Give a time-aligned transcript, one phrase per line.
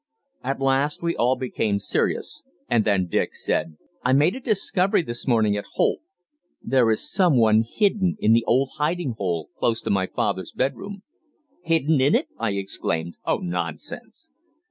[0.43, 5.27] At last we all became serious, and then Dick said: "I made a discovery this
[5.27, 5.99] morning at Holt.
[6.59, 11.03] There is someone hidden in the old hiding hole close to father's bedroom."
[11.61, 13.13] "Hidden in it!" I exclaimed.
[13.25, 14.31] "Oh, nonsense!"